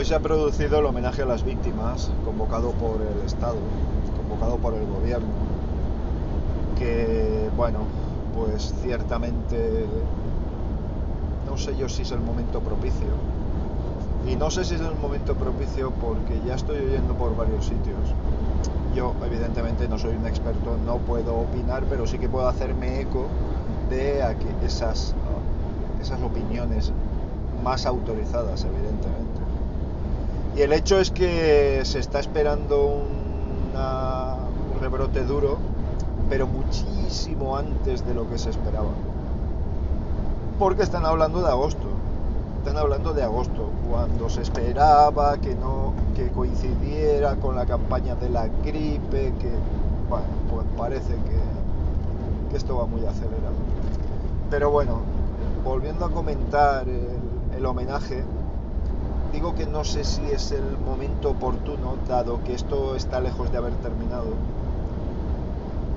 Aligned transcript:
Hoy 0.00 0.06
se 0.06 0.14
ha 0.14 0.20
producido 0.20 0.78
el 0.78 0.86
homenaje 0.86 1.20
a 1.20 1.26
las 1.26 1.44
víctimas 1.44 2.10
convocado 2.24 2.70
por 2.70 3.02
el 3.02 3.26
Estado, 3.26 3.58
convocado 4.16 4.56
por 4.56 4.72
el 4.72 4.86
gobierno, 4.86 5.28
que 6.78 7.50
bueno, 7.54 7.80
pues 8.34 8.72
ciertamente 8.80 9.84
no 11.46 11.58
sé 11.58 11.76
yo 11.76 11.86
si 11.90 12.00
es 12.00 12.12
el 12.12 12.20
momento 12.20 12.60
propicio. 12.60 13.08
Y 14.26 14.36
no 14.36 14.50
sé 14.50 14.64
si 14.64 14.76
es 14.76 14.80
el 14.80 14.94
momento 14.94 15.34
propicio 15.34 15.90
porque 15.90 16.40
ya 16.46 16.54
estoy 16.54 16.78
oyendo 16.78 17.12
por 17.12 17.36
varios 17.36 17.66
sitios. 17.66 17.98
Yo 18.94 19.12
evidentemente 19.26 19.86
no 19.86 19.98
soy 19.98 20.14
un 20.14 20.26
experto, 20.26 20.78
no 20.86 20.96
puedo 20.96 21.40
opinar, 21.40 21.84
pero 21.90 22.06
sí 22.06 22.18
que 22.18 22.30
puedo 22.30 22.48
hacerme 22.48 23.02
eco 23.02 23.26
de 23.90 24.24
esas, 24.64 25.14
esas 26.00 26.22
opiniones 26.22 26.90
más 27.62 27.84
autorizadas, 27.84 28.64
evidentemente. 28.64 29.49
Y 30.60 30.62
el 30.62 30.74
hecho 30.74 31.00
es 31.00 31.10
que 31.10 31.80
se 31.84 32.00
está 32.00 32.20
esperando 32.20 32.84
un 32.84 34.78
rebrote 34.78 35.24
duro, 35.24 35.56
pero 36.28 36.46
muchísimo 36.46 37.56
antes 37.56 38.06
de 38.06 38.12
lo 38.12 38.28
que 38.28 38.36
se 38.36 38.50
esperaba. 38.50 38.90
Porque 40.58 40.82
están 40.82 41.06
hablando 41.06 41.40
de 41.40 41.48
agosto. 41.48 41.86
Están 42.58 42.76
hablando 42.76 43.14
de 43.14 43.22
agosto, 43.22 43.70
cuando 43.90 44.28
se 44.28 44.42
esperaba 44.42 45.38
que 45.38 45.54
no 45.54 45.94
que 46.14 46.28
coincidiera 46.28 47.36
con 47.36 47.56
la 47.56 47.64
campaña 47.64 48.14
de 48.16 48.28
la 48.28 48.48
gripe, 48.62 49.32
que 49.40 49.52
bueno, 50.10 50.26
pues 50.50 50.66
parece 50.76 51.14
que, 51.14 52.50
que 52.50 52.56
esto 52.58 52.76
va 52.76 52.84
muy 52.84 53.06
acelerado. 53.06 53.56
Pero 54.50 54.70
bueno, 54.70 54.98
volviendo 55.64 56.04
a 56.04 56.10
comentar 56.10 56.84
el 56.86 57.64
homenaje, 57.64 58.24
digo 59.32 59.54
que 59.54 59.66
no 59.66 59.84
sé 59.84 60.04
si 60.04 60.22
es 60.30 60.52
el 60.52 60.78
momento 60.78 61.30
oportuno, 61.30 61.96
dado 62.08 62.42
que 62.44 62.54
esto 62.54 62.96
está 62.96 63.20
lejos 63.20 63.50
de 63.52 63.58
haber 63.58 63.74
terminado. 63.74 64.34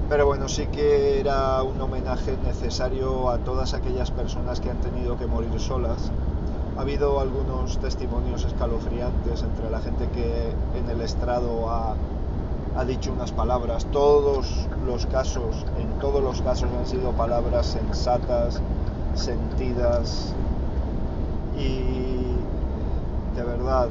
Pero 0.09 0.26
bueno, 0.26 0.48
sí 0.48 0.67
que 0.67 1.20
era 1.20 1.64
un 1.64 1.80
homenaje 1.81 2.38
necesario 2.45 3.30
a 3.30 3.39
todas 3.39 3.73
aquellas 3.73 4.11
personas 4.11 4.59
que 4.59 4.70
han 4.70 4.78
tenido 4.78 5.17
que 5.17 5.26
morir 5.26 5.59
solas. 5.59 6.11
Ha 6.78 6.81
habido 6.81 7.20
algunos 7.20 7.78
testimonios 7.80 8.44
escalofriantes 8.45 9.44
entre 9.44 9.70
la 9.70 9.80
gente 9.80 10.08
que 10.09 10.52
en 10.78 10.89
el 10.89 11.02
estrado 11.02 11.70
ha, 11.72 11.95
ha 12.76 12.86
dicho 12.86 13.11
unas 13.14 13.31
palabras. 13.31 13.86
Todos 13.92 14.67
los 14.86 15.06
casos, 15.08 15.66
en 15.80 16.00
todos 16.00 16.22
los 16.22 16.42
casos 16.42 16.70
han 16.78 16.86
sido 16.86 17.11
palabras 17.11 17.67
sensatas, 17.67 18.61
sentidas 19.16 20.34
y 21.58 22.33
de 23.36 23.44
verdad, 23.44 23.89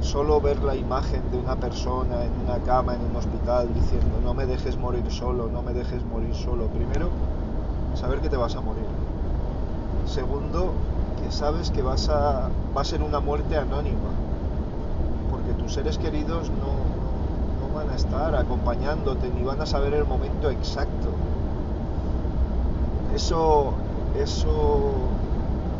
solo 0.00 0.40
ver 0.40 0.62
la 0.62 0.74
imagen 0.74 1.22
de 1.30 1.38
una 1.38 1.56
persona 1.56 2.24
en 2.24 2.32
una 2.44 2.58
cama, 2.64 2.94
en 2.94 3.00
un 3.02 3.16
hospital, 3.16 3.68
diciendo, 3.74 4.20
no 4.24 4.34
me 4.34 4.46
dejes 4.46 4.76
morir 4.76 5.10
solo, 5.10 5.48
no 5.48 5.62
me 5.62 5.72
dejes 5.72 6.04
morir 6.04 6.34
solo. 6.34 6.66
Primero, 6.66 7.08
saber 7.94 8.20
que 8.20 8.28
te 8.28 8.36
vas 8.36 8.56
a 8.56 8.60
morir. 8.60 8.84
Segundo, 10.06 10.72
que 11.22 11.32
sabes 11.32 11.70
que 11.70 11.82
vas 11.82 12.08
a, 12.08 12.48
va 12.76 12.80
a 12.80 12.84
ser 12.84 13.02
una 13.02 13.20
muerte 13.20 13.56
anónima, 13.56 14.10
porque 15.30 15.52
tus 15.62 15.74
seres 15.74 15.98
queridos 15.98 16.50
no, 16.50 17.68
no 17.68 17.74
van 17.74 17.90
a 17.90 17.94
estar 17.94 18.34
acompañándote 18.34 19.28
ni 19.30 19.42
van 19.42 19.60
a 19.60 19.66
saber 19.66 19.94
el 19.94 20.04
momento 20.04 20.50
exacto. 20.50 21.08
Eso, 23.14 23.72
eso 24.18 24.92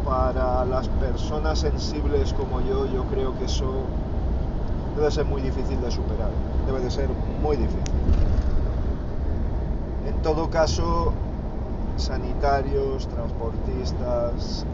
para 0.06 0.64
las 0.64 0.88
personas 0.88 1.58
sensibles 1.58 2.32
como 2.32 2.60
yo, 2.60 2.86
yo 2.86 3.04
creo 3.06 3.36
que 3.38 3.46
eso 3.46 3.82
debe 4.96 5.10
ser 5.10 5.24
muy 5.24 5.42
difícil 5.42 5.80
de 5.80 5.90
superar. 5.90 6.30
Debe 6.66 6.80
de 6.80 6.90
ser 6.90 7.08
muy 7.42 7.56
difícil. 7.56 7.82
En 10.06 10.22
todo 10.22 10.48
caso, 10.48 11.12
sanitarios, 11.96 13.08
transportistas, 13.08 14.64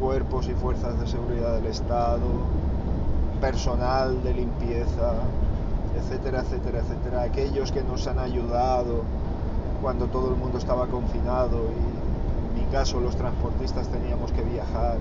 cuerpos 0.00 0.48
y 0.48 0.54
fuerzas 0.54 0.98
de 0.98 1.06
seguridad 1.06 1.54
del 1.54 1.66
Estado, 1.66 2.26
personal 3.40 4.22
de 4.22 4.34
limpieza, 4.34 5.12
etcétera, 5.98 6.40
etcétera, 6.40 6.78
etcétera, 6.80 7.22
aquellos 7.22 7.70
que 7.72 7.82
nos 7.82 8.06
han 8.06 8.18
ayudado 8.18 9.02
cuando 9.82 10.06
todo 10.06 10.30
el 10.30 10.36
mundo 10.36 10.58
estaba 10.58 10.86
confinado 10.86 11.58
y 11.58 12.11
caso 12.72 12.98
los 13.00 13.14
transportistas 13.16 13.86
teníamos 13.88 14.32
que 14.32 14.42
viajar 14.42 14.96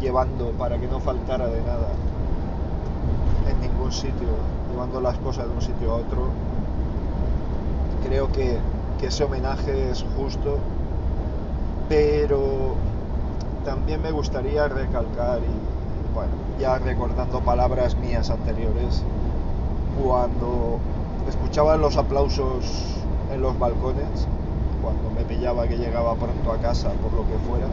llevando 0.00 0.50
para 0.52 0.78
que 0.78 0.86
no 0.86 1.00
faltara 1.00 1.46
de 1.46 1.60
nada 1.62 1.88
en 3.50 3.60
ningún 3.60 3.90
sitio, 3.90 4.28
llevando 4.70 5.00
las 5.00 5.16
cosas 5.18 5.48
de 5.48 5.54
un 5.54 5.62
sitio 5.62 5.92
a 5.92 5.94
otro. 5.96 6.28
Creo 8.06 8.30
que, 8.30 8.58
que 9.00 9.06
ese 9.06 9.24
homenaje 9.24 9.90
es 9.90 10.04
justo, 10.16 10.58
pero 11.88 12.74
también 13.64 14.02
me 14.02 14.10
gustaría 14.10 14.68
recalcar, 14.68 15.38
y 15.38 16.14
bueno, 16.14 16.32
ya 16.60 16.78
recordando 16.78 17.40
palabras 17.40 17.96
mías 17.96 18.28
anteriores, 18.28 19.02
cuando 20.02 20.78
escuchaba 21.26 21.76
los 21.78 21.96
aplausos 21.96 22.96
en 23.32 23.40
los 23.40 23.58
balcones, 23.58 24.28
cuando 24.84 25.10
me 25.10 25.24
pillaba 25.24 25.66
que 25.66 25.78
llegaba 25.78 26.14
pronto 26.14 26.52
a 26.52 26.58
casa, 26.58 26.90
por 26.90 27.12
lo 27.14 27.22
que 27.26 27.38
fuera. 27.48 27.66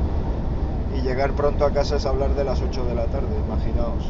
Y 0.95 1.01
llegar 1.01 1.33
pronto 1.33 1.65
a 1.65 1.71
casa 1.71 1.97
es 1.97 2.05
hablar 2.05 2.33
de 2.35 2.45
las 2.45 2.61
8 2.61 2.85
de 2.85 2.95
la 2.95 3.05
tarde, 3.05 3.27
imaginaos. 3.47 4.09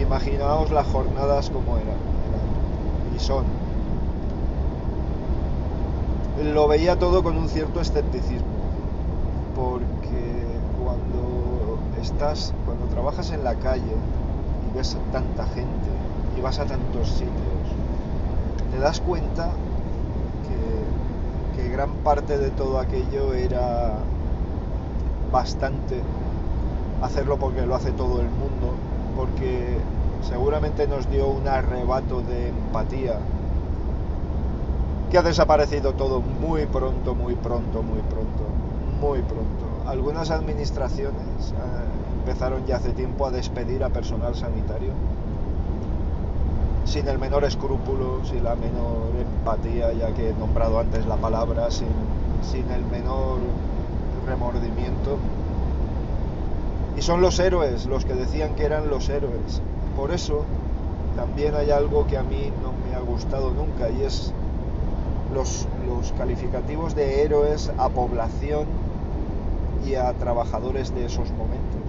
Imaginaos 0.00 0.72
las 0.72 0.86
jornadas 0.88 1.50
como 1.50 1.76
eran, 1.76 1.96
y 3.14 3.20
son. 3.20 3.44
Lo 6.42 6.66
veía 6.66 6.98
todo 6.98 7.22
con 7.22 7.36
un 7.36 7.48
cierto 7.48 7.80
escepticismo, 7.80 8.48
porque 9.54 10.44
cuando 10.82 11.78
estás, 12.02 12.52
cuando 12.66 12.86
trabajas 12.86 13.30
en 13.30 13.44
la 13.44 13.54
calle 13.54 13.82
y 14.68 14.76
ves 14.76 14.96
tanta 15.12 15.46
gente 15.46 15.90
y 16.36 16.40
vas 16.40 16.58
a 16.58 16.66
tantos 16.66 17.08
sitios, 17.10 17.30
te 18.72 18.78
das 18.80 19.00
cuenta 19.00 19.52
gran 21.74 21.90
parte 22.04 22.38
de 22.38 22.50
todo 22.50 22.78
aquello 22.78 23.34
era 23.34 23.94
bastante 25.32 26.00
hacerlo 27.02 27.36
porque 27.36 27.66
lo 27.66 27.74
hace 27.74 27.90
todo 27.90 28.20
el 28.20 28.28
mundo, 28.28 28.74
porque 29.16 29.76
seguramente 30.22 30.86
nos 30.86 31.10
dio 31.10 31.26
un 31.26 31.48
arrebato 31.48 32.20
de 32.20 32.50
empatía 32.50 33.18
que 35.10 35.18
ha 35.18 35.22
desaparecido 35.22 35.94
todo 35.94 36.20
muy 36.20 36.66
pronto, 36.66 37.16
muy 37.16 37.34
pronto, 37.34 37.82
muy 37.82 38.02
pronto, 38.02 38.44
muy 39.00 39.18
pronto. 39.22 39.66
Algunas 39.88 40.30
administraciones 40.30 41.50
eh, 41.50 42.20
empezaron 42.20 42.66
ya 42.66 42.76
hace 42.76 42.90
tiempo 42.90 43.26
a 43.26 43.32
despedir 43.32 43.82
a 43.82 43.88
personal 43.88 44.36
sanitario 44.36 44.92
sin 46.84 47.08
el 47.08 47.18
menor 47.18 47.44
escrúpulo, 47.44 48.24
sin 48.24 48.44
la 48.44 48.54
menor 48.54 49.10
empatía, 49.18 49.92
ya 49.92 50.12
que 50.14 50.30
he 50.30 50.34
nombrado 50.34 50.78
antes 50.78 51.06
la 51.06 51.16
palabra, 51.16 51.70
sin, 51.70 51.88
sin 52.42 52.70
el 52.70 52.84
menor 52.86 53.38
remordimiento. 54.26 55.18
Y 56.96 57.02
son 57.02 57.20
los 57.20 57.38
héroes 57.38 57.86
los 57.86 58.04
que 58.04 58.14
decían 58.14 58.54
que 58.54 58.64
eran 58.64 58.88
los 58.88 59.08
héroes. 59.08 59.62
Por 59.96 60.12
eso 60.12 60.44
también 61.16 61.54
hay 61.54 61.70
algo 61.70 62.06
que 62.06 62.18
a 62.18 62.22
mí 62.22 62.52
no 62.62 62.72
me 62.88 62.94
ha 62.94 63.00
gustado 63.00 63.50
nunca 63.50 63.88
y 63.90 64.02
es 64.02 64.32
los, 65.32 65.66
los 65.86 66.12
calificativos 66.12 66.94
de 66.94 67.22
héroes 67.22 67.72
a 67.78 67.88
población 67.88 68.66
y 69.86 69.94
a 69.94 70.12
trabajadores 70.12 70.94
de 70.94 71.06
esos 71.06 71.30
momentos. 71.32 71.80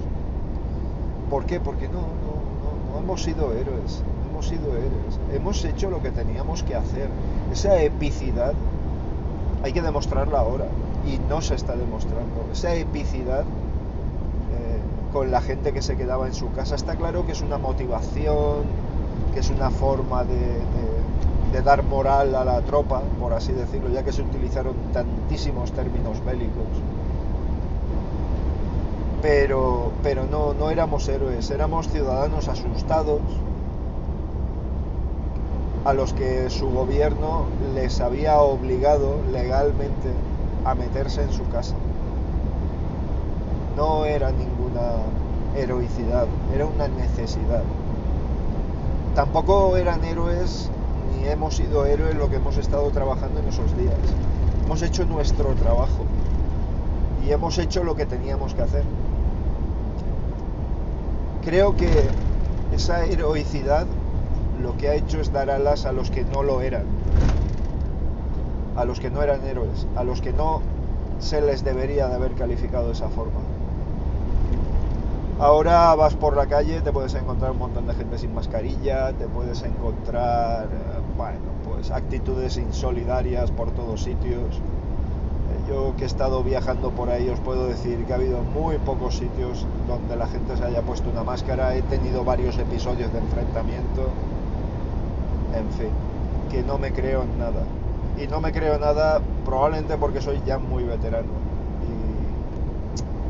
¿Por 1.29 1.45
qué? 1.45 1.59
Porque 1.59 1.87
no, 1.87 1.93
no, 1.93 2.01
no, 2.01 2.93
no 2.93 2.99
hemos 2.99 3.23
sido 3.23 3.53
héroes 3.53 4.03
hemos 4.35 4.47
sido 4.47 4.73
héroes, 4.73 5.19
hemos 5.33 5.63
hecho 5.63 5.89
lo 5.89 6.01
que 6.01 6.11
teníamos 6.11 6.61
que 6.63 6.75
hacer. 6.75 7.07
Esa 7.53 7.81
epicidad 7.81 8.53
hay 9.63 9.71
que 9.71 9.81
demostrarla 9.81 10.39
ahora 10.39 10.65
y 11.07 11.17
no 11.29 11.41
se 11.41 11.55
está 11.55 11.73
demostrando. 11.73 12.45
Esa 12.51 12.75
epicidad 12.75 13.41
eh, 13.43 15.13
con 15.13 15.31
la 15.31 15.39
gente 15.39 15.71
que 15.71 15.81
se 15.81 15.95
quedaba 15.95 16.27
en 16.27 16.33
su 16.33 16.51
casa 16.51 16.75
está 16.75 16.97
claro 16.97 17.25
que 17.25 17.31
es 17.31 17.41
una 17.41 17.57
motivación, 17.57 18.63
que 19.33 19.39
es 19.39 19.49
una 19.49 19.69
forma 19.69 20.25
de, 20.25 20.59
de 21.53 21.61
dar 21.61 21.83
moral 21.83 22.35
a 22.35 22.43
la 22.43 22.59
tropa, 22.61 23.03
por 23.21 23.31
así 23.31 23.53
decirlo, 23.53 23.89
ya 23.89 24.03
que 24.03 24.11
se 24.11 24.21
utilizaron 24.21 24.73
tantísimos 24.91 25.71
términos 25.71 26.23
bélicos. 26.25 26.67
Pero, 29.21 29.93
pero 30.03 30.25
no, 30.25 30.53
no 30.53 30.69
éramos 30.69 31.07
héroes, 31.07 31.49
éramos 31.51 31.87
ciudadanos 31.87 32.49
asustados, 32.49 33.21
a 35.85 35.93
los 35.93 36.13
que 36.13 36.49
su 36.49 36.67
gobierno 36.69 37.45
les 37.75 38.01
había 38.01 38.39
obligado 38.39 39.19
legalmente 39.31 40.09
a 40.65 40.73
meterse 40.73 41.21
en 41.21 41.31
su 41.31 41.47
casa. 41.49 41.75
No 43.77 44.05
era 44.05 44.31
ninguna 44.31 44.97
heroicidad, 45.55 46.25
era 46.53 46.65
una 46.65 46.87
necesidad. 46.87 47.61
Tampoco 49.13 49.77
eran 49.77 50.03
héroes 50.03 50.71
ni 51.15 51.27
hemos 51.27 51.55
sido 51.55 51.85
héroes 51.85 52.15
lo 52.15 52.29
que 52.29 52.37
hemos 52.37 52.57
estado 52.57 52.89
trabajando 52.89 53.39
en 53.39 53.47
esos 53.47 53.77
días. 53.77 53.93
Hemos 54.65 54.81
hecho 54.81 55.05
nuestro 55.05 55.53
trabajo 55.53 56.03
y 57.23 57.31
hemos 57.31 57.59
hecho 57.59 57.83
lo 57.83 57.95
que 57.95 58.07
teníamos 58.07 58.55
que 58.55 58.63
hacer. 58.63 58.83
Creo 61.43 61.75
que 61.75 61.89
esa 62.73 63.05
heroicidad 63.05 63.85
lo 64.61 64.77
que 64.77 64.89
ha 64.89 64.95
hecho 64.95 65.19
es 65.19 65.31
dar 65.31 65.49
alas 65.49 65.85
a 65.85 65.91
los 65.91 66.11
que 66.11 66.23
no 66.23 66.43
lo 66.43 66.61
eran, 66.61 66.85
a 68.75 68.85
los 68.85 68.99
que 68.99 69.09
no 69.09 69.21
eran 69.21 69.45
héroes, 69.45 69.87
a 69.95 70.03
los 70.03 70.21
que 70.21 70.33
no 70.33 70.61
se 71.19 71.41
les 71.41 71.63
debería 71.63 72.07
de 72.07 72.15
haber 72.15 72.33
calificado 72.33 72.87
de 72.87 72.93
esa 72.93 73.09
forma. 73.09 73.39
Ahora 75.37 75.93
vas 75.95 76.15
por 76.15 76.37
la 76.37 76.47
calle, 76.47 76.79
te 76.79 76.93
puedes 76.93 77.13
encontrar 77.13 77.51
un 77.51 77.57
montón 77.57 77.87
de 77.87 77.93
gente 77.93 78.17
sin 78.17 78.33
mascarilla, 78.33 79.11
te 79.11 79.27
puedes 79.27 79.63
encontrar, 79.63 80.65
eh, 80.65 81.01
bueno, 81.17 81.39
pues 81.69 81.91
actitudes 81.91 82.55
insolidarias 82.55 83.51
por 83.51 83.71
todos 83.71 84.01
sitios. 84.01 84.55
Eh, 84.55 85.69
yo 85.69 85.93
que 85.97 86.03
he 86.03 86.07
estado 86.07 86.41
viajando 86.41 86.91
por 86.91 87.09
ahí 87.09 87.27
os 87.27 87.41
puedo 87.41 87.67
decir 87.67 88.05
que 88.05 88.13
ha 88.13 88.15
habido 88.15 88.43
muy 88.43 88.77
pocos 88.77 89.17
sitios 89.17 89.65
donde 89.89 90.15
la 90.15 90.27
gente 90.27 90.55
se 90.55 90.63
haya 90.63 90.81
puesto 90.83 91.09
una 91.09 91.25
máscara. 91.25 91.75
He 91.75 91.81
tenido 91.81 92.23
varios 92.23 92.57
episodios 92.57 93.11
de 93.11 93.19
enfrentamiento. 93.19 94.07
En 95.55 95.69
fin, 95.71 95.89
que 96.51 96.63
no 96.63 96.77
me 96.77 96.91
creo 96.91 97.23
en 97.23 97.39
nada. 97.39 97.63
Y 98.21 98.27
no 98.27 98.41
me 98.41 98.51
creo 98.51 98.77
nada 98.79 99.21
probablemente 99.45 99.97
porque 99.97 100.21
soy 100.21 100.41
ya 100.45 100.57
muy 100.57 100.83
veterano. 100.83 101.27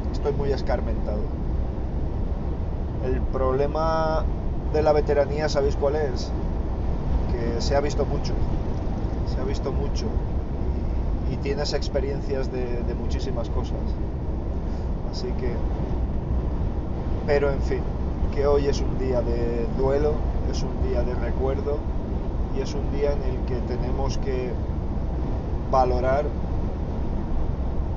Y 0.10 0.12
estoy 0.12 0.34
muy 0.34 0.52
escarmentado. 0.52 1.22
El 3.06 3.22
problema 3.22 4.24
de 4.74 4.82
la 4.82 4.94
veteranía, 4.94 5.48
¿sabéis 5.50 5.76
cuál 5.76 5.96
es? 5.96 6.32
Que 7.32 7.62
se 7.62 7.76
ha 7.76 7.82
visto 7.82 8.06
mucho, 8.06 8.34
se 9.34 9.40
ha 9.40 9.44
visto 9.44 9.72
mucho 9.72 10.06
y, 11.32 11.38
tienes 11.38 11.74
experiencias 11.74 12.52
de, 12.52 12.94
muchísimas 13.00 13.50
cosas. 13.50 13.78
Así 15.12 15.28
que, 15.40 15.54
pero 17.26 17.52
en 17.52 17.62
fin, 17.62 17.82
que 18.34 18.48
hoy 18.48 18.66
es 18.66 18.82
un 18.82 18.98
día 18.98 19.22
de 19.22 19.68
duelo, 19.78 20.14
es 20.52 20.64
un 20.64 20.90
día 20.90 21.04
de 21.04 21.14
recuerdo 21.16 21.78
y 22.58 22.62
es 22.62 22.74
un 22.74 22.92
día 22.92 23.12
en 23.14 23.24
el 23.24 23.46
que 23.46 23.56
tenemos 23.68 24.18
que 24.20 24.52
valorar 25.72 26.26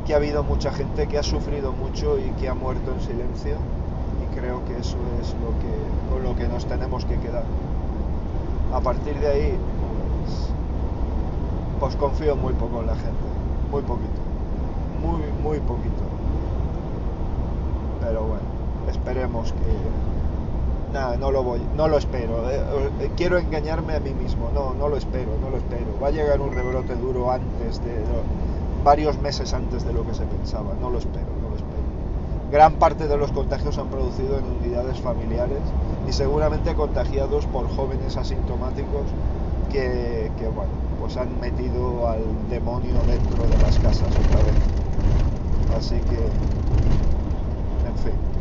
que 0.06 0.14
ha 0.14 0.16
habido 0.16 0.42
mucha 0.42 0.72
gente 0.72 1.06
que 1.06 1.18
ha 1.18 1.22
sufrido 1.22 1.72
mucho 1.72 2.18
y 2.18 2.30
que 2.40 2.48
ha 2.48 2.54
muerto 2.54 2.92
en 2.92 3.00
silencio 3.00 3.56
creo 4.38 4.64
que 4.64 4.78
eso 4.78 4.96
es 5.20 5.34
lo 5.42 5.50
que, 5.58 6.12
con 6.12 6.22
lo 6.22 6.36
que 6.36 6.48
nos 6.48 6.66
tenemos 6.66 7.04
que 7.04 7.18
quedar. 7.18 7.44
A 8.72 8.80
partir 8.80 9.18
de 9.18 9.26
ahí, 9.26 9.58
pues, 10.22 10.50
pues, 11.80 11.96
confío 11.96 12.36
muy 12.36 12.52
poco 12.54 12.80
en 12.80 12.86
la 12.86 12.94
gente, 12.94 13.28
muy 13.70 13.82
poquito, 13.82 14.20
muy, 15.02 15.22
muy 15.42 15.58
poquito. 15.60 16.02
Pero 18.00 18.22
bueno, 18.22 18.44
esperemos 18.90 19.52
que... 19.52 20.17
Nada, 20.92 21.16
no 21.16 21.30
lo 21.30 21.42
voy, 21.42 21.60
no 21.76 21.88
lo 21.88 21.98
espero. 21.98 22.50
Eh, 22.50 22.60
eh, 23.00 23.10
quiero 23.16 23.38
engañarme 23.38 23.94
a 23.94 24.00
mí 24.00 24.14
mismo, 24.14 24.50
no, 24.54 24.74
no 24.74 24.88
lo 24.88 24.96
espero, 24.96 25.30
no 25.40 25.50
lo 25.50 25.58
espero. 25.58 25.86
Va 26.02 26.08
a 26.08 26.10
llegar 26.10 26.40
un 26.40 26.52
rebrote 26.52 26.94
duro 26.96 27.30
antes 27.30 27.82
de, 27.84 27.94
varios 28.84 29.18
meses 29.18 29.52
antes 29.52 29.84
de 29.84 29.92
lo 29.92 30.06
que 30.06 30.14
se 30.14 30.24
pensaba, 30.24 30.72
no 30.80 30.88
lo 30.88 30.98
espero 30.98 31.38
gran 32.50 32.74
parte 32.74 33.08
de 33.08 33.16
los 33.16 33.30
contagios 33.32 33.74
se 33.74 33.80
han 33.80 33.88
producido 33.88 34.38
en 34.38 34.44
unidades 34.44 34.98
familiares 35.00 35.60
y 36.08 36.12
seguramente 36.12 36.74
contagiados 36.74 37.46
por 37.46 37.68
jóvenes 37.68 38.16
asintomáticos 38.16 39.02
que, 39.70 40.30
bueno, 40.54 40.72
pues 40.98 41.16
han 41.18 41.38
metido 41.40 42.08
al 42.08 42.22
demonio 42.48 42.94
dentro 43.06 43.44
de 43.44 43.58
las 43.62 43.78
casas 43.78 44.08
otra 44.08 44.38
vez. 44.38 45.76
Así 45.76 45.96
que, 45.96 46.16
en 47.86 47.96
fin. 48.02 48.37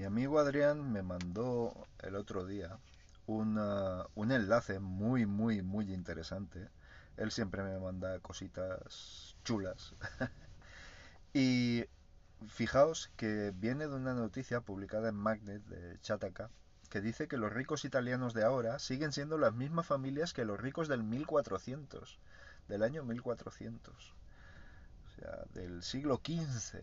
Mi 0.00 0.06
amigo 0.06 0.38
Adrián 0.38 0.90
me 0.90 1.02
mandó 1.02 1.86
el 1.98 2.16
otro 2.16 2.46
día 2.46 2.78
un 3.26 3.58
enlace 4.16 4.80
muy, 4.80 5.26
muy, 5.26 5.60
muy 5.60 5.92
interesante. 5.92 6.70
Él 7.18 7.30
siempre 7.30 7.62
me 7.62 7.78
manda 7.78 8.18
cositas 8.20 9.36
chulas. 9.44 9.94
y 11.34 11.84
fijaos 12.48 13.10
que 13.18 13.52
viene 13.54 13.88
de 13.88 13.94
una 13.94 14.14
noticia 14.14 14.62
publicada 14.62 15.10
en 15.10 15.16
Magnet 15.16 15.62
de 15.66 16.00
Chataka 16.00 16.48
que 16.88 17.02
dice 17.02 17.28
que 17.28 17.36
los 17.36 17.52
ricos 17.52 17.84
italianos 17.84 18.32
de 18.32 18.42
ahora 18.42 18.78
siguen 18.78 19.12
siendo 19.12 19.36
las 19.36 19.52
mismas 19.52 19.84
familias 19.86 20.32
que 20.32 20.46
los 20.46 20.58
ricos 20.58 20.88
del 20.88 21.02
1400, 21.02 22.18
del 22.68 22.82
año 22.84 23.04
1400, 23.04 24.14
o 25.04 25.20
sea, 25.20 25.44
del 25.52 25.82
siglo 25.82 26.22
XV. 26.24 26.78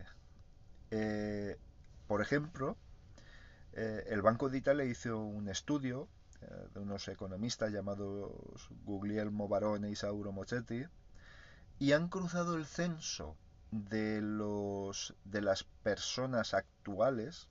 Eh, 0.92 1.58
por 2.06 2.22
ejemplo, 2.22 2.76
eh, 3.72 4.04
el 4.08 4.22
Banco 4.22 4.48
de 4.48 4.58
Italia 4.58 4.84
hizo 4.84 5.18
un 5.18 5.48
estudio 5.48 6.08
eh, 6.40 6.46
de 6.74 6.80
unos 6.80 7.08
economistas 7.08 7.72
llamados 7.72 8.32
Guglielmo 8.84 9.48
Barone 9.48 9.90
y 9.90 9.96
Sauro 9.96 10.32
Mochetti 10.32 10.84
y 11.78 11.92
han 11.92 12.08
cruzado 12.08 12.56
el 12.56 12.66
censo 12.66 13.36
de 13.70 14.20
los 14.22 15.14
de 15.24 15.42
las 15.42 15.64
personas 15.64 16.54
actuales 16.54 17.48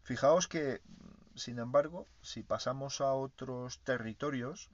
Fijaos 0.02 0.48
que, 0.48 0.82
sin 1.36 1.60
embargo, 1.60 2.08
si 2.22 2.42
pasamos 2.42 3.02
a 3.02 3.14
otros 3.14 3.80
territorios, 3.84 4.70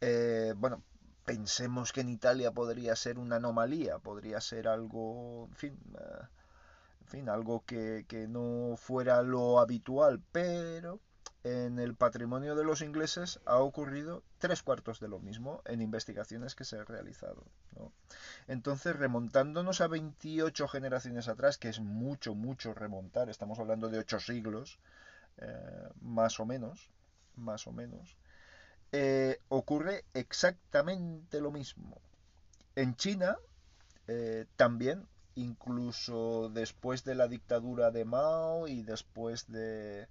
eh, 0.00 0.54
bueno, 0.56 0.82
pensemos 1.24 1.92
que 1.92 2.00
en 2.02 2.08
Italia 2.08 2.52
podría 2.52 2.96
ser 2.96 3.18
una 3.18 3.36
anomalía, 3.36 3.98
podría 3.98 4.40
ser 4.40 4.68
algo, 4.68 5.46
en 5.50 5.56
fin, 5.56 5.78
eh, 5.98 6.26
en 7.02 7.06
fin 7.06 7.28
algo 7.28 7.64
que, 7.64 8.04
que, 8.08 8.28
no 8.28 8.76
fuera 8.76 9.22
lo 9.22 9.58
habitual, 9.60 10.20
pero 10.32 11.00
en 11.44 11.80
el 11.80 11.94
patrimonio 11.94 12.54
de 12.54 12.64
los 12.64 12.82
ingleses 12.82 13.40
ha 13.46 13.58
ocurrido 13.58 14.22
tres 14.38 14.62
cuartos 14.62 15.00
de 15.00 15.08
lo 15.08 15.18
mismo 15.18 15.60
en 15.64 15.82
investigaciones 15.82 16.54
que 16.54 16.64
se 16.64 16.78
han 16.78 16.86
realizado. 16.86 17.44
Entonces, 18.46 18.94
remontándonos 18.94 19.80
a 19.80 19.88
28 19.88 20.68
generaciones 20.68 21.28
atrás, 21.28 21.58
que 21.58 21.68
es 21.68 21.80
mucho, 21.80 22.34
mucho 22.34 22.74
remontar, 22.74 23.28
estamos 23.28 23.58
hablando 23.58 23.88
de 23.88 23.98
ocho 23.98 24.20
siglos, 24.20 24.78
eh, 25.38 25.88
más 26.00 26.38
o 26.38 26.46
menos, 26.46 26.90
más 27.34 27.66
o 27.66 27.72
menos, 27.72 28.16
eh, 28.92 29.38
ocurre 29.48 30.04
exactamente 30.12 31.40
lo 31.40 31.50
mismo. 31.50 32.00
En 32.76 32.94
China 32.96 33.38
eh, 34.06 34.46
también, 34.56 35.06
incluso 35.34 36.50
después 36.50 37.04
de 37.04 37.14
la 37.14 37.28
dictadura 37.28 37.90
de 37.90 38.04
Mao 38.04 38.68
y 38.68 38.82
después 38.82 39.50
de, 39.50 40.08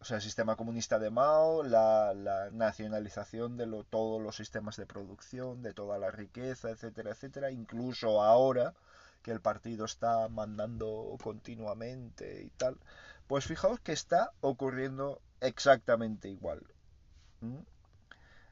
o 0.00 0.04
sea, 0.04 0.16
el 0.16 0.22
sistema 0.22 0.54
comunista 0.56 1.00
de 1.00 1.10
Mao, 1.10 1.64
la, 1.64 2.14
nacionalización 2.52 3.56
de 3.56 3.66
todos 3.90 4.22
los 4.22 4.36
sistemas 4.36 4.76
de 4.76 4.86
producción, 4.86 5.62
de 5.62 5.74
toda 5.74 5.98
la 5.98 6.10
riqueza, 6.12 6.70
etcétera, 6.70 7.10
etcétera, 7.10 7.50
incluso 7.50 8.22
ahora 8.22 8.74
que 9.22 9.32
el 9.32 9.40
partido 9.40 9.84
está 9.84 10.28
mandando 10.28 11.16
continuamente 11.22 12.42
y 12.42 12.50
tal, 12.50 12.78
pues 13.26 13.46
fijaos 13.46 13.80
que 13.80 13.92
está 13.92 14.32
ocurriendo 14.40 15.20
exactamente 15.42 16.28
igual. 16.28 16.62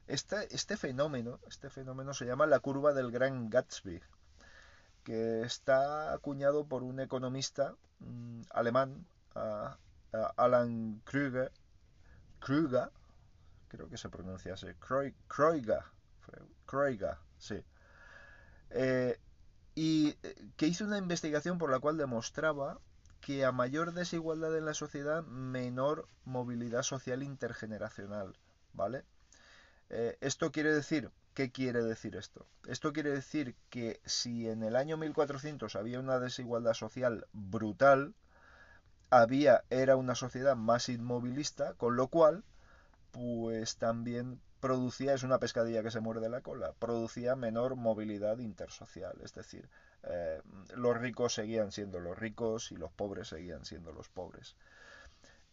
Este, 0.07 0.53
este, 0.53 0.75
fenómeno, 0.75 1.39
este 1.47 1.69
fenómeno 1.69 2.13
se 2.13 2.25
llama 2.25 2.45
la 2.45 2.59
curva 2.59 2.93
del 2.93 3.11
gran 3.11 3.49
Gatsby, 3.49 4.01
que 5.03 5.41
está 5.41 6.13
acuñado 6.13 6.65
por 6.65 6.83
un 6.83 6.99
economista 6.99 7.75
mm, 7.99 8.41
alemán, 8.51 9.05
Alan 10.35 11.01
Kruger, 11.05 11.51
Kruger, 12.39 12.89
creo 13.69 13.87
que 13.87 13.97
se 13.97 14.09
pronuncia 14.09 14.55
así, 14.55 14.67
sí, 17.37 17.63
eh, 18.71 19.17
y 19.75 20.13
que 20.57 20.67
hizo 20.67 20.83
una 20.83 20.97
investigación 20.97 21.57
por 21.57 21.71
la 21.71 21.79
cual 21.79 21.97
demostraba 21.97 22.79
que 23.21 23.45
a 23.45 23.51
mayor 23.51 23.93
desigualdad 23.93 24.57
en 24.57 24.65
la 24.65 24.73
sociedad, 24.73 25.23
menor 25.23 26.07
movilidad 26.25 26.83
social 26.83 27.23
intergeneracional, 27.23 28.35
¿vale? 28.73 29.03
Eh, 29.89 30.17
esto 30.21 30.51
quiere 30.51 30.73
decir, 30.73 31.11
¿qué 31.33 31.51
quiere 31.51 31.83
decir 31.83 32.15
esto? 32.15 32.45
Esto 32.67 32.93
quiere 32.93 33.11
decir 33.11 33.55
que 33.69 34.01
si 34.05 34.49
en 34.49 34.63
el 34.63 34.75
año 34.75 34.97
1400 34.97 35.75
había 35.75 35.99
una 35.99 36.19
desigualdad 36.19 36.73
social 36.73 37.27
brutal, 37.33 38.13
había, 39.09 39.63
era 39.69 39.95
una 39.97 40.15
sociedad 40.15 40.55
más 40.55 40.89
inmovilista, 40.89 41.73
con 41.75 41.95
lo 41.95 42.07
cual, 42.07 42.43
pues 43.11 43.77
también 43.77 44.39
producía, 44.61 45.13
es 45.13 45.23
una 45.23 45.39
pescadilla 45.39 45.83
que 45.83 45.91
se 45.91 45.99
muerde 45.99 46.29
la 46.29 46.41
cola, 46.41 46.73
producía 46.79 47.35
menor 47.35 47.75
movilidad 47.75 48.39
intersocial, 48.39 49.19
es 49.21 49.33
decir, 49.33 49.69
eh, 50.03 50.41
los 50.75 50.97
ricos 50.97 51.33
seguían 51.33 51.71
siendo 51.71 51.99
los 51.99 52.17
ricos 52.17 52.71
y 52.71 52.75
los 52.75 52.91
pobres 52.91 53.27
seguían 53.27 53.65
siendo 53.65 53.91
los 53.91 54.09
pobres. 54.09 54.55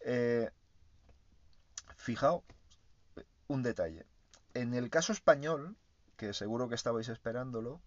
Eh, 0.00 0.50
fijaos 1.96 2.42
un 3.48 3.62
detalle. 3.62 4.06
En 4.54 4.74
el 4.74 4.90
caso 4.90 5.12
español, 5.12 5.76
que 6.16 6.32
seguro 6.32 6.68
que 6.68 6.74
estabais 6.74 7.08
esperándolo, 7.08 7.80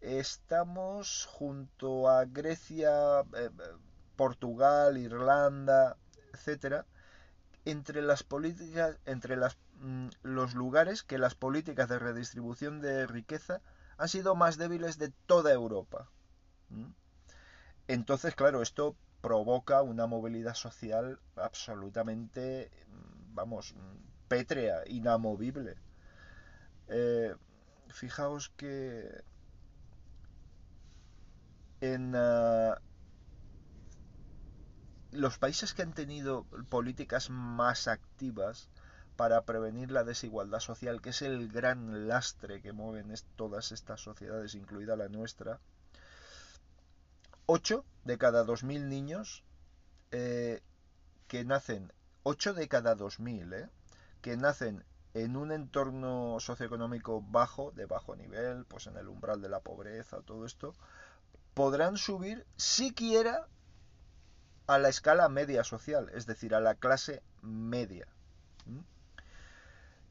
estamos 0.00 1.26
junto 1.26 2.08
a 2.08 2.24
Grecia, 2.24 3.20
eh, 3.20 3.50
Portugal, 4.16 4.96
Irlanda, 4.98 5.96
etcétera, 6.32 6.86
entre 7.64 8.02
las 8.02 8.22
políticas, 8.22 8.98
entre 9.06 9.36
mm, 9.36 10.08
los 10.22 10.54
lugares 10.54 11.02
que 11.02 11.18
las 11.18 11.34
políticas 11.34 11.88
de 11.88 11.98
redistribución 11.98 12.80
de 12.80 13.06
riqueza 13.06 13.60
han 13.98 14.08
sido 14.08 14.34
más 14.34 14.56
débiles 14.56 14.96
de 14.98 15.10
toda 15.26 15.52
Europa. 15.52 16.08
Entonces, 17.88 18.34
claro, 18.34 18.62
esto 18.62 18.96
provoca 19.20 19.82
una 19.82 20.06
movilidad 20.06 20.54
social 20.54 21.18
absolutamente, 21.36 22.70
vamos, 23.34 23.74
pétrea, 24.28 24.82
inamovible. 24.86 25.76
Eh, 26.86 27.34
fijaos 27.88 28.50
que 28.56 29.22
en 31.80 32.14
ah, 32.14 32.80
los 35.10 35.38
países 35.38 35.74
que 35.74 35.82
han 35.82 35.92
tenido 35.92 36.44
políticas 36.68 37.30
más 37.30 37.88
activas 37.88 38.68
para 39.18 39.42
prevenir 39.42 39.90
la 39.90 40.04
desigualdad 40.04 40.60
social, 40.60 41.02
que 41.02 41.10
es 41.10 41.22
el 41.22 41.48
gran 41.48 42.06
lastre 42.06 42.62
que 42.62 42.72
mueven 42.72 43.12
todas 43.34 43.72
estas 43.72 44.00
sociedades, 44.00 44.54
incluida 44.54 44.94
la 44.94 45.08
nuestra, 45.08 45.58
8 47.46 47.84
de 48.04 48.16
cada 48.16 48.46
2.000 48.46 48.84
niños 48.84 49.42
eh, 50.12 50.62
que 51.26 51.44
nacen, 51.44 51.92
8 52.22 52.54
de 52.54 52.68
cada 52.68 52.96
2.000, 52.96 53.54
eh, 53.54 53.68
que 54.22 54.36
nacen 54.36 54.84
en 55.14 55.36
un 55.36 55.50
entorno 55.50 56.38
socioeconómico 56.38 57.20
bajo, 57.20 57.72
de 57.72 57.86
bajo 57.86 58.14
nivel, 58.14 58.66
pues 58.66 58.86
en 58.86 58.96
el 58.98 59.08
umbral 59.08 59.42
de 59.42 59.48
la 59.48 59.58
pobreza, 59.58 60.20
todo 60.20 60.46
esto, 60.46 60.74
podrán 61.54 61.96
subir 61.96 62.46
siquiera 62.56 63.48
a 64.68 64.78
la 64.78 64.90
escala 64.90 65.28
media 65.28 65.64
social, 65.64 66.08
es 66.14 66.26
decir, 66.26 66.54
a 66.54 66.60
la 66.60 66.76
clase 66.76 67.20
media. 67.42 68.06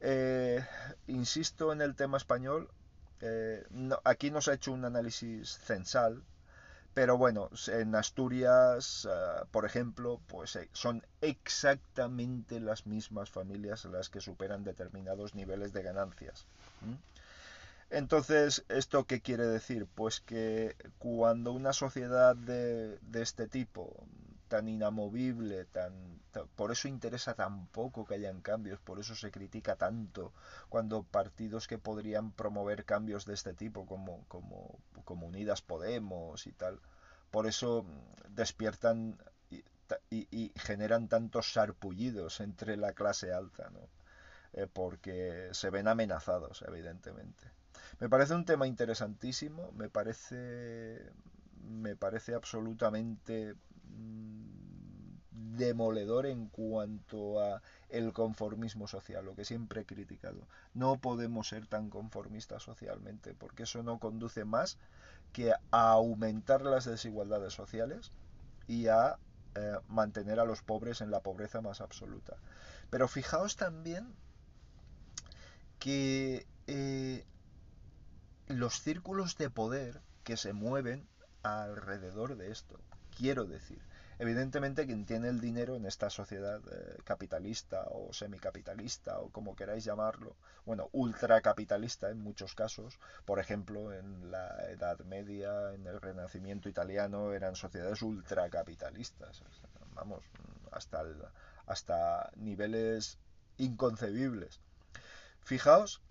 Eh, 0.00 0.64
insisto 1.06 1.72
en 1.72 1.80
el 1.80 1.94
tema 1.94 2.16
español, 2.18 2.70
eh, 3.20 3.64
aquí 4.04 4.30
no 4.30 4.40
se 4.40 4.52
ha 4.52 4.54
hecho 4.54 4.72
un 4.72 4.84
análisis 4.84 5.58
censal, 5.58 6.22
pero 6.94 7.16
bueno, 7.16 7.50
en 7.68 7.94
Asturias, 7.94 9.08
eh, 9.10 9.44
por 9.50 9.64
ejemplo, 9.64 10.20
pues 10.28 10.58
son 10.72 11.04
exactamente 11.20 12.60
las 12.60 12.86
mismas 12.86 13.30
familias 13.30 13.84
las 13.86 14.08
que 14.08 14.20
superan 14.20 14.64
determinados 14.64 15.34
niveles 15.34 15.72
de 15.72 15.82
ganancias. 15.82 16.46
Entonces, 17.90 18.64
¿esto 18.68 19.04
qué 19.04 19.20
quiere 19.20 19.46
decir? 19.46 19.86
Pues 19.94 20.20
que 20.20 20.76
cuando 20.98 21.52
una 21.52 21.72
sociedad 21.72 22.36
de 22.36 22.98
este 23.14 23.48
tipo 23.48 24.06
tan 24.48 24.68
inamovible, 24.68 25.64
tan, 25.66 26.20
por 26.56 26.72
eso 26.72 26.88
interesa 26.88 27.34
tan 27.34 27.66
poco 27.68 28.04
que 28.04 28.14
hayan 28.14 28.40
cambios, 28.40 28.80
por 28.80 28.98
eso 28.98 29.14
se 29.14 29.30
critica 29.30 29.76
tanto 29.76 30.32
cuando 30.68 31.02
partidos 31.02 31.68
que 31.68 31.78
podrían 31.78 32.32
promover 32.32 32.84
cambios 32.84 33.24
de 33.26 33.34
este 33.34 33.54
tipo 33.54 33.86
como, 33.86 34.24
como, 34.28 34.78
como 35.04 35.26
Unidas 35.26 35.62
Podemos 35.62 36.46
y 36.46 36.52
tal, 36.52 36.80
por 37.30 37.46
eso 37.46 37.84
despiertan 38.30 39.18
y, 40.10 40.28
y, 40.30 40.52
generan 40.56 41.08
tantos 41.08 41.52
sarpullidos 41.52 42.40
entre 42.40 42.76
la 42.76 42.92
clase 42.92 43.32
alta, 43.32 43.70
¿no? 43.70 43.88
Eh, 44.52 44.66
porque 44.66 45.48
se 45.52 45.70
ven 45.70 45.88
amenazados, 45.88 46.62
evidentemente. 46.66 47.44
Me 48.00 48.08
parece 48.08 48.34
un 48.34 48.44
tema 48.44 48.66
interesantísimo, 48.66 49.72
me 49.72 49.88
parece 49.88 51.10
me 51.62 51.96
parece 51.96 52.34
absolutamente 52.34 53.54
Mm, 53.54 53.67
demoledor 55.58 56.26
en 56.26 56.48
cuanto 56.48 57.40
a 57.40 57.62
el 57.88 58.12
conformismo 58.12 58.86
social, 58.86 59.24
lo 59.24 59.34
que 59.34 59.44
siempre 59.44 59.82
he 59.82 59.86
criticado. 59.86 60.46
No 60.72 60.96
podemos 60.98 61.48
ser 61.48 61.66
tan 61.66 61.90
conformistas 61.90 62.62
socialmente, 62.62 63.34
porque 63.34 63.64
eso 63.64 63.82
no 63.82 63.98
conduce 63.98 64.44
más 64.44 64.78
que 65.32 65.52
a 65.70 65.90
aumentar 65.90 66.62
las 66.62 66.84
desigualdades 66.84 67.52
sociales 67.52 68.12
y 68.66 68.86
a 68.86 69.18
eh, 69.54 69.76
mantener 69.88 70.40
a 70.40 70.44
los 70.44 70.62
pobres 70.62 71.00
en 71.00 71.10
la 71.10 71.20
pobreza 71.20 71.60
más 71.60 71.80
absoluta. 71.80 72.36
Pero 72.90 73.08
fijaos 73.08 73.56
también 73.56 74.14
que 75.78 76.46
eh, 76.66 77.24
los 78.46 78.80
círculos 78.80 79.36
de 79.36 79.50
poder 79.50 80.00
que 80.24 80.36
se 80.36 80.52
mueven 80.52 81.06
alrededor 81.42 82.36
de 82.36 82.50
esto, 82.50 82.78
quiero 83.16 83.44
decir. 83.44 83.80
Evidentemente 84.20 84.84
quien 84.84 85.06
tiene 85.06 85.28
el 85.28 85.40
dinero 85.40 85.76
en 85.76 85.86
esta 85.86 86.10
sociedad 86.10 86.60
eh, 86.72 86.96
capitalista 87.04 87.84
o 87.90 88.12
semicapitalista 88.12 89.20
o 89.20 89.30
como 89.30 89.54
queráis 89.54 89.84
llamarlo, 89.84 90.36
bueno, 90.66 90.88
ultracapitalista 90.92 92.10
en 92.10 92.20
muchos 92.20 92.54
casos, 92.54 92.98
por 93.24 93.38
ejemplo 93.38 93.92
en 93.92 94.30
la 94.32 94.48
Edad 94.70 94.98
Media, 95.04 95.72
en 95.72 95.86
el 95.86 96.00
Renacimiento 96.00 96.68
italiano 96.68 97.32
eran 97.32 97.54
sociedades 97.54 98.02
ultracapitalistas, 98.02 99.42
vamos, 99.94 100.24
hasta, 100.72 101.04
hasta 101.66 102.30
niveles 102.36 103.18
inconcebibles. 103.56 104.60
Fijaos 105.40 106.02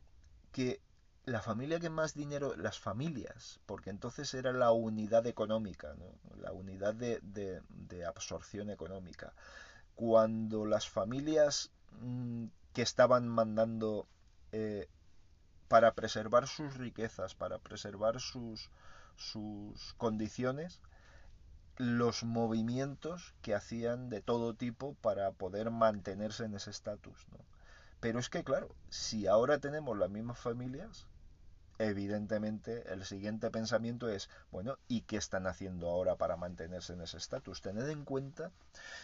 que 0.53 0.81
la 1.27 1.41
familia 1.41 1.81
que 1.81 1.89
más 1.89 2.13
dinero, 2.13 2.55
las 2.55 2.79
familias, 2.79 3.59
porque 3.65 3.89
entonces 3.89 4.33
era 4.33 4.53
la 4.53 4.71
unidad 4.71 5.27
económica, 5.27 5.93
la 6.39 6.53
unidad 6.53 6.95
de, 6.95 7.19
de, 7.21 8.05
absorción 8.05 8.69
económica. 8.69 9.33
Cuando 9.95 10.65
las 10.65 10.87
familias 10.87 11.69
mm, 11.99 12.45
que 12.71 12.81
estaban 12.81 13.27
mandando 13.27 14.07
eh, 14.53 14.87
para 15.67 15.91
preservar 15.95 16.47
sus 16.47 16.77
riquezas, 16.77 17.35
para 17.35 17.59
preservar 17.59 18.21
sus, 18.21 18.69
sus 19.17 19.95
condiciones, 19.95 20.79
los 21.75 22.23
movimientos 22.23 23.35
que 23.41 23.53
hacían 23.53 24.09
de 24.09 24.21
todo 24.21 24.53
tipo 24.53 24.95
para 25.01 25.33
poder 25.33 25.71
mantenerse 25.71 26.45
en 26.45 26.55
ese 26.55 26.69
estatus. 26.69 27.27
Pero 27.99 28.17
es 28.19 28.29
que, 28.29 28.45
claro, 28.45 28.73
si 28.89 29.27
ahora 29.27 29.57
tenemos 29.57 29.97
las 29.97 30.09
mismas 30.09 30.39
familias, 30.39 31.05
evidentemente 31.79 32.91
el 32.91 33.05
siguiente 33.05 33.51
pensamiento 33.51 34.09
es, 34.09 34.29
bueno, 34.51 34.77
¿y 34.87 35.01
qué 35.01 35.17
están 35.17 35.47
haciendo 35.47 35.89
ahora 35.89 36.15
para 36.15 36.37
mantenerse 36.37 36.93
en 36.93 37.01
ese 37.01 37.17
estatus? 37.17 37.61
Tened 37.61 37.87
en 37.89 38.05
cuenta 38.05 38.51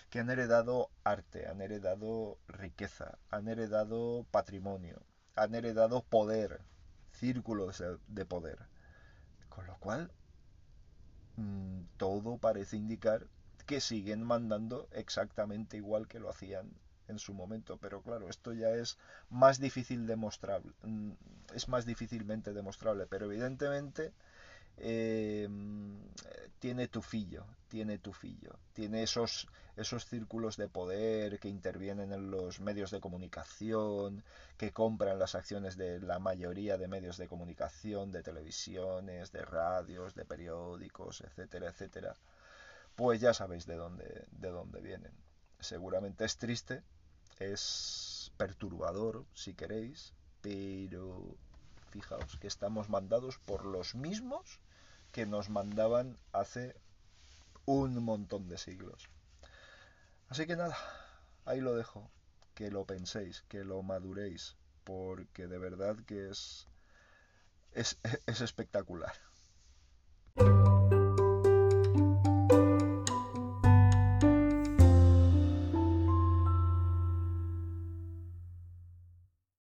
que 0.10 0.20
han 0.20 0.30
heredado 0.30 0.90
arte, 1.04 1.48
han 1.48 1.62
heredado 1.62 2.38
riqueza, 2.48 3.18
han 3.30 3.48
heredado 3.48 4.26
patrimonio, 4.32 5.02
han 5.36 5.56
heredado 5.56 6.04
poder, 6.04 6.62
círculos 7.12 7.84
de 8.08 8.26
poder. 8.26 8.60
Con 9.50 9.68
lo 9.68 9.78
cual, 9.78 10.12
mm, 11.36 11.82
todo 11.98 12.38
parece 12.38 12.78
indicar 12.78 13.28
que 13.66 13.82
siguen 13.82 14.24
mandando 14.24 14.88
exactamente 14.92 15.78
igual 15.78 16.08
que 16.08 16.20
lo 16.20 16.30
hacían 16.30 16.72
en 17.08 17.20
su 17.20 17.34
momento, 17.34 17.78
pero 17.78 18.02
claro, 18.02 18.30
esto 18.30 18.54
ya 18.54 18.70
es 18.70 18.98
más 19.30 19.60
difícil 19.60 20.08
demostrable, 20.08 20.74
mm, 20.84 21.12
es 21.54 21.68
más 21.68 21.86
difícilmente 21.86 22.54
demostrable, 22.54 23.06
pero 23.08 23.26
evidentemente 23.26 24.14
em, 24.78 26.00
tiene 26.60 26.88
tufillo, 26.88 27.46
tiene 27.68 27.98
tufillo, 27.98 28.58
tiene 28.74 29.04
esos, 29.04 29.48
esos 29.76 30.06
círculos 30.06 30.58
de 30.58 30.68
poder 30.68 31.40
que 31.40 31.50
intervienen 31.50 32.14
en 32.14 32.32
los 32.32 32.60
medios 32.60 32.92
de 32.92 33.02
comunicación, 33.02 34.24
que 34.58 34.72
compran 34.72 35.20
las 35.20 35.36
acciones 35.36 35.78
de 35.78 36.00
la 36.00 36.20
mayoría 36.20 36.78
de 36.78 36.88
medios 36.88 37.18
de 37.18 37.28
comunicación, 37.28 38.12
de 38.12 38.24
televisiones, 38.24 39.32
de 39.32 39.44
radios, 39.44 40.16
de 40.16 40.26
periódicos, 40.26 41.22
etcétera, 41.22 41.70
etcétera, 41.70 42.16
pues 42.96 43.20
ya 43.20 43.34
sabéis 43.34 43.66
de 43.66 43.76
dónde, 43.76 44.26
de 44.32 44.50
dónde 44.50 44.82
vienen. 44.82 45.12
Seguramente 45.60 46.26
es 46.26 46.38
triste, 46.38 46.84
es 47.40 48.32
perturbador, 48.38 49.26
si 49.34 49.54
queréis, 49.54 50.14
pero 50.44 51.36
fijaos 51.90 52.38
que 52.38 52.48
estamos 52.48 52.90
mandados 52.90 53.40
por 53.40 53.66
los 53.66 53.96
mismos 53.96 54.60
que 55.12 55.26
nos 55.26 55.50
mandaban 55.50 56.18
hace 56.34 56.76
un 57.66 58.04
montón 58.04 58.50
de 58.50 58.58
siglos. 58.58 59.10
Así 60.30 60.46
que 60.46 60.56
nada, 60.56 60.78
ahí 61.46 61.62
lo 61.62 61.76
dejo, 61.76 62.12
que 62.56 62.70
lo 62.70 62.86
penséis, 62.86 63.44
que 63.48 63.64
lo 63.64 63.82
maduréis, 63.84 64.56
porque 64.84 65.48
de 65.48 65.58
verdad 65.58 65.96
que 66.06 66.30
es, 66.30 66.68
es, 67.74 67.98
es 68.26 68.42
espectacular. 68.42 69.14